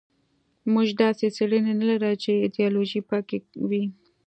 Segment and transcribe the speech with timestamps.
[0.73, 3.37] موږ داسې څېړنې نه لرو چې له ایدیالوژۍ پاکې
[3.69, 3.83] وي.